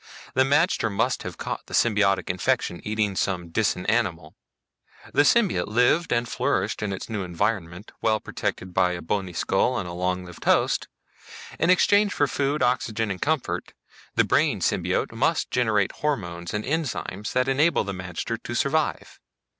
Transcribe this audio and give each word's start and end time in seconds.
The 0.33 0.41
magter 0.41 0.91
must 0.91 1.21
have 1.21 1.37
caught 1.37 1.67
the 1.67 1.75
symbiotic 1.75 2.27
infection 2.31 2.81
eating 2.83 3.15
some 3.15 3.51
Disan 3.51 3.87
animal. 3.87 4.35
The 5.13 5.21
symbiote 5.21 5.67
lived 5.67 6.11
and 6.11 6.27
flourished 6.27 6.81
in 6.81 6.91
its 6.91 7.07
new 7.07 7.21
environment, 7.23 7.91
well 8.01 8.19
protected 8.19 8.73
by 8.73 8.93
a 8.93 9.01
bony 9.03 9.31
skull 9.33 9.79
in 9.79 9.85
a 9.85 9.93
long 9.93 10.25
lived 10.25 10.45
host. 10.45 10.87
In 11.59 11.69
exchange 11.69 12.13
for 12.13 12.25
food, 12.25 12.63
oxygen 12.63 13.11
and 13.11 13.21
comfort, 13.21 13.73
the 14.15 14.23
brain 14.25 14.59
symbiote 14.59 15.11
must 15.11 15.51
generate 15.51 15.91
hormones 15.91 16.51
and 16.51 16.65
enzymes 16.65 17.33
that 17.33 17.47
enable 17.47 17.83
the 17.83 17.93
magter 17.93 18.41
to 18.41 18.55
survive. 18.55 19.19